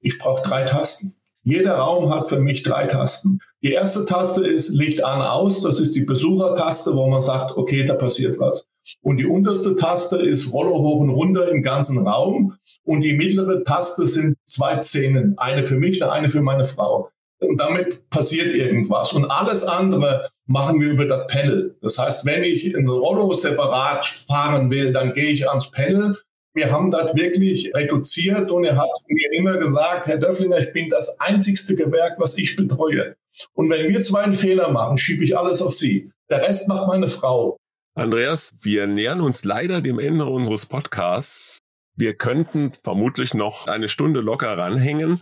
[0.01, 1.15] ich brauche drei Tasten.
[1.49, 3.39] Jeder Raum hat für mich drei Tasten.
[3.63, 5.61] Die erste Taste ist Licht an aus.
[5.61, 8.67] Das ist die Besuchertaste, wo man sagt, okay, da passiert was.
[9.01, 12.55] Und die unterste Taste ist Rollo hoch und runter im ganzen Raum.
[12.83, 15.37] Und die mittlere Taste sind zwei Szenen.
[15.37, 17.09] Eine für mich und eine für meine Frau.
[17.39, 19.13] Und damit passiert irgendwas.
[19.13, 21.77] Und alles andere machen wir über das Panel.
[21.81, 26.17] Das heißt, wenn ich ein Rollo separat fahren will, dann gehe ich ans Panel.
[26.53, 30.89] Wir haben das wirklich reduziert und er hat mir immer gesagt, Herr Döfflinger, ich bin
[30.89, 33.15] das einzigste Gewerk, was ich betreue.
[33.53, 36.11] Und wenn wir zwei einen Fehler machen, schiebe ich alles auf Sie.
[36.29, 37.57] Der Rest macht meine Frau.
[37.95, 41.59] Andreas, wir nähern uns leider dem Ende unseres Podcasts.
[41.95, 45.21] Wir könnten vermutlich noch eine Stunde locker ranhängen.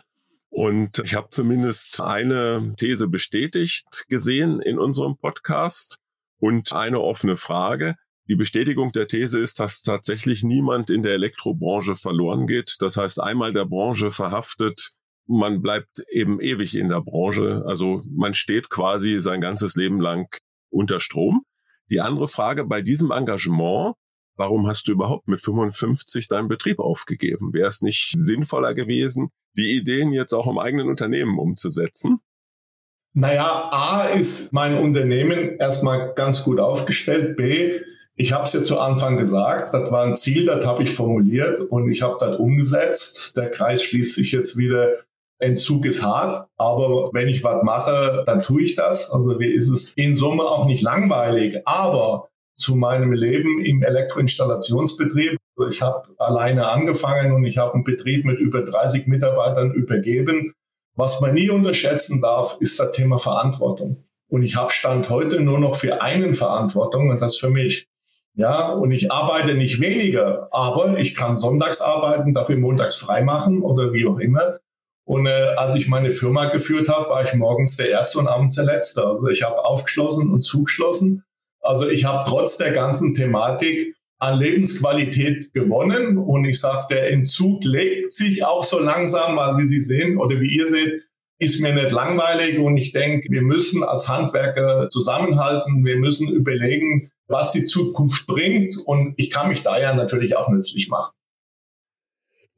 [0.49, 5.97] Und ich habe zumindest eine These bestätigt gesehen in unserem Podcast
[6.39, 7.95] und eine offene Frage.
[8.27, 12.75] Die Bestätigung der These ist, dass tatsächlich niemand in der Elektrobranche verloren geht.
[12.79, 14.91] Das heißt, einmal der Branche verhaftet,
[15.27, 17.63] man bleibt eben ewig in der Branche.
[17.65, 20.27] Also man steht quasi sein ganzes Leben lang
[20.69, 21.43] unter Strom.
[21.89, 23.95] Die andere Frage bei diesem Engagement,
[24.35, 27.53] warum hast du überhaupt mit 55 deinen Betrieb aufgegeben?
[27.53, 32.19] Wäre es nicht sinnvoller gewesen, die Ideen jetzt auch im eigenen Unternehmen umzusetzen?
[33.13, 37.35] Naja, A ist mein Unternehmen erstmal ganz gut aufgestellt.
[37.37, 37.79] B,
[38.19, 41.59] Ich habe es ja zu Anfang gesagt, das war ein Ziel, das habe ich formuliert
[41.59, 43.37] und ich habe das umgesetzt.
[43.37, 44.95] Der Kreis schließt sich jetzt wieder.
[45.39, 49.11] Entzug ist hart, aber wenn ich was mache, dann tue ich das.
[49.11, 51.61] Also mir ist es in Summe auch nicht langweilig.
[51.65, 55.37] Aber zu meinem Leben im Elektroinstallationsbetrieb.
[55.69, 60.53] Ich habe alleine angefangen und ich habe einen Betrieb mit über 30 Mitarbeitern übergeben.
[60.95, 64.03] Was man nie unterschätzen darf, ist das Thema Verantwortung.
[64.27, 67.87] Und ich habe Stand heute nur noch für einen Verantwortung und das für mich.
[68.37, 73.63] Ja, und ich arbeite nicht weniger, aber ich kann sonntags arbeiten, dafür montags frei machen
[73.63, 74.59] oder wie auch immer.
[75.05, 78.53] Und äh, als ich meine Firma geführt habe, war ich morgens der Erste und abends
[78.53, 79.03] der Letzte.
[79.03, 81.23] Also ich habe aufgeschlossen und zugeschlossen.
[81.61, 86.19] Also ich habe trotz der ganzen Thematik an Lebensqualität gewonnen.
[86.19, 90.39] Und ich sage, der Entzug legt sich auch so langsam, weil wie Sie sehen oder
[90.39, 91.01] wie ihr seht,
[91.39, 92.59] ist mir nicht langweilig.
[92.59, 95.83] Und ich denke, wir müssen als Handwerker zusammenhalten.
[95.83, 98.75] Wir müssen überlegen, was die Zukunft bringt.
[98.85, 101.13] Und ich kann mich da ja natürlich auch nützlich machen.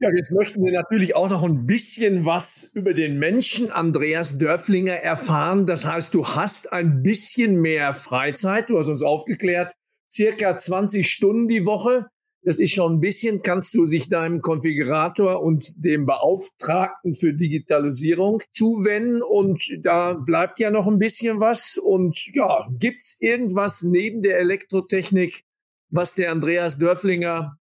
[0.02, 4.94] Ja, jetzt möchten wir natürlich auch noch ein bisschen was über den Menschen Andreas Dörflinger
[4.94, 5.66] erfahren.
[5.66, 8.70] Das heißt, du hast ein bisschen mehr Freizeit.
[8.70, 9.74] Du hast uns aufgeklärt,
[10.10, 12.08] circa 20 Stunden die Woche.
[12.42, 18.42] Das ist schon ein bisschen, kannst du sich deinem Konfigurator und dem Beauftragten für Digitalisierung
[18.50, 21.76] zuwenden und da bleibt ja noch ein bisschen was.
[21.76, 25.42] Und ja, gibt's irgendwas neben der Elektrotechnik,
[25.90, 27.58] was der Andreas Dörflinger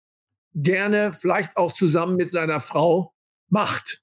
[0.55, 3.13] gerne, vielleicht auch zusammen mit seiner Frau,
[3.49, 4.01] macht?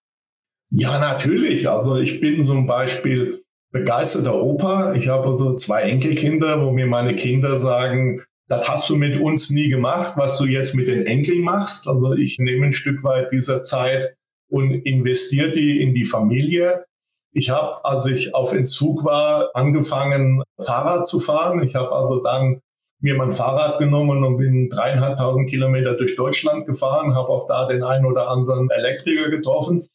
[0.70, 1.68] Ja, natürlich.
[1.68, 4.94] Also ich bin zum Beispiel begeisterter Opa.
[4.94, 9.50] Ich habe so zwei Enkelkinder, wo mir meine Kinder sagen, das hast du mit uns
[9.50, 11.88] nie gemacht, was du jetzt mit den Enkeln machst.
[11.88, 14.14] Also ich nehme ein Stück weit dieser Zeit
[14.48, 16.84] und investiere die in die Familie.
[17.32, 21.62] Ich habe, als ich auf Entzug war, angefangen, Fahrrad zu fahren.
[21.64, 22.60] Ich habe also dann
[23.00, 27.82] mir mein Fahrrad genommen und bin dreieinhalbtausend Kilometer durch Deutschland gefahren, habe auch da den
[27.82, 29.86] einen oder anderen Elektriker getroffen.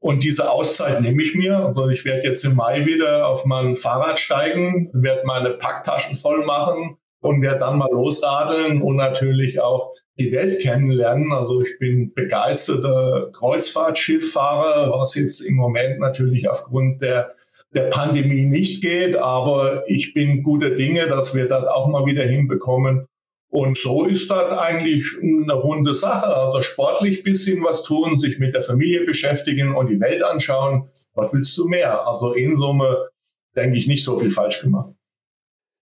[0.00, 1.58] Und diese Auszeit nehme ich mir.
[1.58, 6.44] Also ich werde jetzt im Mai wieder auf mein Fahrrad steigen, werde meine Packtaschen voll
[6.44, 11.32] machen und werde dann mal losradeln und natürlich auch die Welt kennenlernen.
[11.32, 17.34] Also ich bin begeisterter Kreuzfahrtschifffahrer, was jetzt im Moment natürlich aufgrund der
[17.74, 19.16] der Pandemie nicht geht.
[19.16, 23.06] Aber ich bin guter Dinge, dass wir das auch mal wieder hinbekommen.
[23.50, 26.26] Und so ist das eigentlich eine runde Sache.
[26.26, 30.88] Also sportlich bisschen was tun, sich mit der Familie beschäftigen und die Welt anschauen.
[31.14, 32.06] Was willst du mehr?
[32.06, 33.08] Also in Summe
[33.56, 34.97] denke ich nicht so viel falsch gemacht.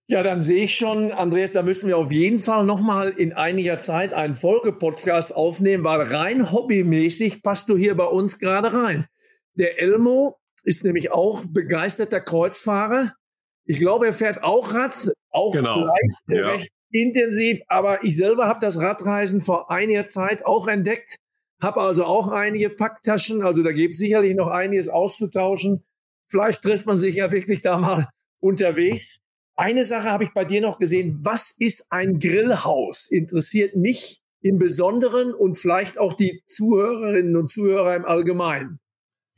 [0.09, 3.81] Ja, dann sehe ich schon, Andreas, da müssen wir auf jeden Fall nochmal in einiger
[3.81, 9.07] Zeit einen Folgepodcast aufnehmen, weil rein hobbymäßig passt du hier bei uns gerade rein.
[9.55, 13.15] Der Elmo ist nämlich auch begeisterter Kreuzfahrer.
[13.65, 15.75] Ich glaube, er fährt auch Rad, auch genau.
[15.75, 16.51] vielleicht ja.
[16.51, 21.17] recht intensiv, aber ich selber habe das Radreisen vor einiger Zeit auch entdeckt,
[21.61, 25.83] habe also auch einige Packtaschen, also da gibt es sicherlich noch einiges auszutauschen.
[26.29, 28.07] Vielleicht trifft man sich ja wirklich da mal
[28.39, 29.19] unterwegs.
[29.59, 31.19] Eine Sache habe ich bei dir noch gesehen.
[31.23, 33.07] Was ist ein Grillhaus?
[33.09, 38.79] Interessiert mich im Besonderen und vielleicht auch die Zuhörerinnen und Zuhörer im Allgemeinen.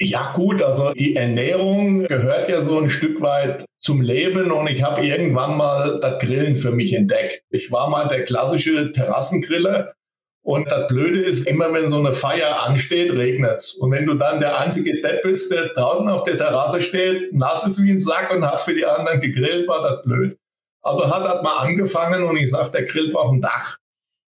[0.01, 4.83] Ja gut, also die Ernährung gehört ja so ein Stück weit zum Leben und ich
[4.83, 7.41] habe irgendwann mal das Grillen für mich entdeckt.
[7.49, 9.93] Ich war mal der klassische Terrassengriller
[10.43, 13.73] und das Blöde ist, immer wenn so eine Feier ansteht, regnet's.
[13.73, 17.65] Und wenn du dann der einzige Depp bist, der draußen auf der Terrasse steht, nass
[17.65, 20.37] ist wie ein Sack und hat für die anderen gegrillt, war das blöd.
[20.81, 23.75] Also hat das mal angefangen und ich sag, der Grill braucht ein Dach.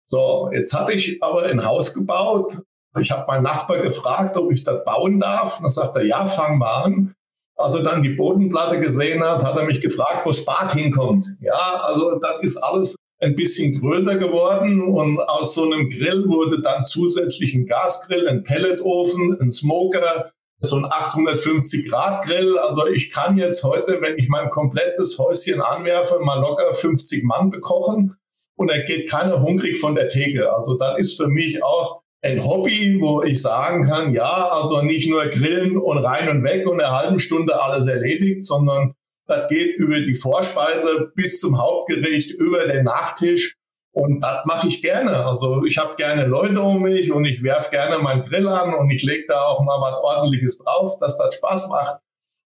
[0.08, 2.58] So, jetzt hatte ich aber ein Haus gebaut
[3.00, 5.58] ich habe meinen Nachbar gefragt, ob ich das bauen darf.
[5.58, 7.16] Und dann sagt er, ja, fang mal an.
[7.56, 11.28] Als er dann die Bodenplatte gesehen hat, hat er mich gefragt, wo das Bad hinkommt.
[11.42, 16.62] Ja, also das ist alles ein bisschen größer geworden und aus so einem Grill wurde
[16.62, 22.58] dann zusätzlich ein Gasgrill, ein Pelletofen, ein Smoker, so ein 850 Grad Grill.
[22.58, 27.52] Also ich kann jetzt heute, wenn ich mein komplettes Häuschen anwerfe, mal locker 50 Mann
[27.52, 28.18] bekochen
[28.56, 30.52] und er geht keiner hungrig von der Theke.
[30.54, 35.10] Also das ist für mich auch ein Hobby, wo ich sagen kann, ja, also nicht
[35.10, 38.96] nur grillen und rein und weg und eine halbe Stunde alles erledigt, sondern
[39.32, 43.56] das geht über die Vorspeise bis zum Hauptgericht, über den Nachtisch.
[43.94, 45.26] Und das mache ich gerne.
[45.26, 48.90] Also ich habe gerne Leute um mich und ich werf gerne meinen Grill an und
[48.90, 52.00] ich lege da auch mal was Ordentliches drauf, dass das Spaß macht.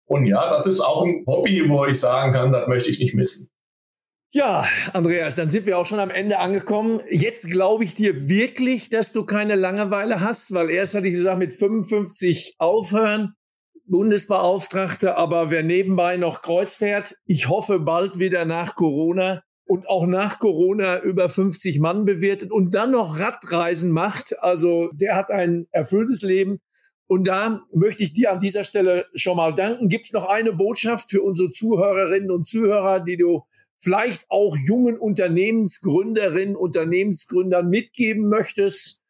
[0.05, 3.15] Und ja, das ist auch ein Hobby, wo ich sagen kann, das möchte ich nicht
[3.15, 3.49] missen.
[4.35, 7.01] Ja, Andreas, dann sind wir auch schon am Ende angekommen.
[7.07, 11.37] Jetzt glaube ich dir wirklich, dass du keine Langeweile hast, weil erst hatte ich gesagt,
[11.37, 13.35] mit 55 aufhören,
[13.85, 20.05] Bundesbeauftragte, aber wer nebenbei noch Kreuz fährt, ich hoffe bald wieder nach Corona, und auch
[20.05, 24.37] nach Corona über 50 Mann bewertet und dann noch Radreisen macht.
[24.39, 26.59] Also der hat ein erfülltes Leben.
[27.07, 29.89] Und da möchte ich dir an dieser Stelle schon mal danken.
[29.89, 33.43] Gibt es noch eine Botschaft für unsere Zuhörerinnen und Zuhörer, die du
[33.77, 39.01] vielleicht auch jungen Unternehmensgründerinnen, Unternehmensgründern mitgeben möchtest?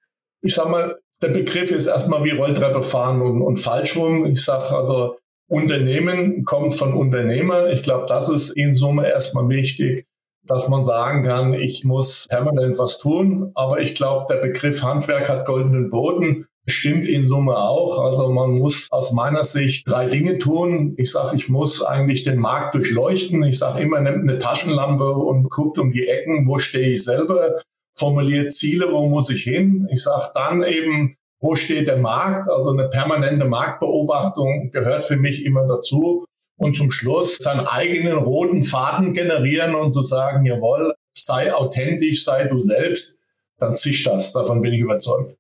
[0.41, 4.25] Ich sag mal, der Begriff ist erstmal wie Rolltreppe fahren und, und Fallschwung.
[4.27, 5.15] Ich sage also,
[5.47, 7.69] Unternehmen kommt von Unternehmer.
[7.69, 10.05] Ich glaube, das ist in Summe erstmal wichtig,
[10.45, 13.51] dass man sagen kann, ich muss permanent was tun.
[13.55, 16.45] Aber ich glaube, der Begriff Handwerk hat goldenen Boden.
[16.65, 17.99] Stimmt in Summe auch.
[17.99, 20.93] Also man muss aus meiner Sicht drei Dinge tun.
[20.97, 23.43] Ich sage, ich muss eigentlich den Markt durchleuchten.
[23.43, 27.61] Ich sage immer, nimmt eine Taschenlampe und guckt um die Ecken, wo stehe ich selber,
[27.93, 29.87] formuliert Ziele, wo muss ich hin.
[29.91, 32.49] Ich sage dann eben, wo steht der Markt?
[32.49, 36.25] Also eine permanente Marktbeobachtung gehört für mich immer dazu.
[36.57, 42.45] Und zum Schluss seinen eigenen roten Faden generieren und zu sagen, jawohl, sei authentisch, sei
[42.45, 43.21] du selbst,
[43.57, 44.33] dann zischt das.
[44.33, 45.37] Davon bin ich überzeugt.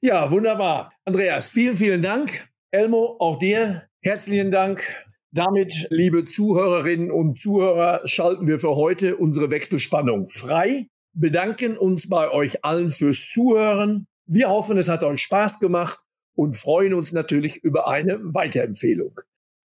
[0.00, 0.92] Ja, wunderbar.
[1.04, 2.48] Andreas, vielen, vielen Dank.
[2.70, 4.82] Elmo, auch dir herzlichen Dank.
[5.30, 12.30] Damit, liebe Zuhörerinnen und Zuhörer, schalten wir für heute unsere Wechselspannung frei, bedanken uns bei
[12.30, 16.00] euch allen fürs Zuhören wir hoffen, es hat euch Spaß gemacht
[16.34, 19.18] und freuen uns natürlich über eine Weiterempfehlung.